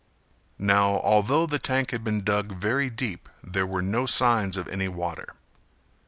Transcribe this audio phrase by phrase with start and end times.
[0.57, 4.87] Now although the tank had been dug very deep there were no signs of any
[4.87, 5.35] water.